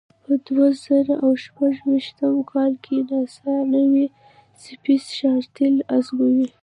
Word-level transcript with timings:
په 0.23 0.33
دوه 0.47 0.67
زره 0.83 1.15
او 1.25 1.31
شپږ 1.43 1.73
ویشتم 1.89 2.35
کال 2.51 2.73
کې 2.83 2.95
ناسا 3.09 3.53
نوې 3.73 4.05
سپېس 4.63 5.03
شاتل 5.17 5.75
ازموي. 5.95 6.47